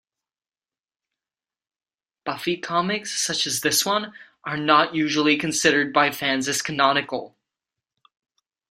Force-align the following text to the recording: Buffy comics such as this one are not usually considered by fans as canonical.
Buffy 2.25 2.57
comics 2.57 3.21
such 3.21 3.45
as 3.45 3.61
this 3.61 3.85
one 3.85 4.13
are 4.43 4.57
not 4.57 4.95
usually 4.95 5.37
considered 5.37 5.93
by 5.93 6.09
fans 6.09 6.47
as 6.47 6.63
canonical. 6.63 7.35